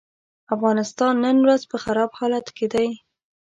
افغانستان 0.55 1.13
نن 1.25 1.37
ورځ 1.45 1.61
په 1.71 1.77
خراب 1.83 2.11
حالت 2.19 2.47
کې 2.57 2.67
دی. 2.73 2.87